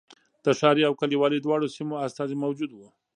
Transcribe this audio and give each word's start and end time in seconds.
د 0.45 0.47
ښاري 0.59 0.83
او 0.87 0.93
کلیوالي 1.01 1.39
دواړو 1.41 1.73
سیمو 1.75 1.95
استازي 2.05 2.35
موجود 2.43 2.71
و. 2.73 2.79